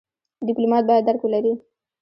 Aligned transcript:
ډيپلومات 0.45 0.83
بايد 0.87 1.03
درک 1.07 1.21
ولري. 1.23 1.53